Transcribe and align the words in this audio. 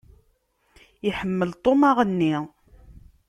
Iḥemmel 1.09 1.49
Tom 1.63 1.81
aɣenni. 1.89 2.35